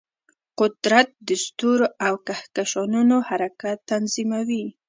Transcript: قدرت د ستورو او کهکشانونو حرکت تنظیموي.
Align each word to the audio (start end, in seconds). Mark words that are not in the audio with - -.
قدرت 0.59 1.09
د 1.27 1.29
ستورو 1.45 1.87
او 2.07 2.13
کهکشانونو 2.27 3.15
حرکت 3.29 3.77
تنظیموي. 3.91 4.65